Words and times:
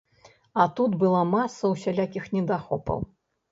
А 0.63 0.65
тут 0.79 0.95
была 1.03 1.19
маса 1.35 1.71
усялякіх 1.75 2.25
недахопаў. 2.39 3.07